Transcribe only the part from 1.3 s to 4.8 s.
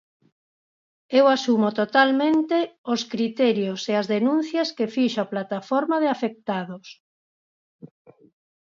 asumo totalmente os criterios e as denuncias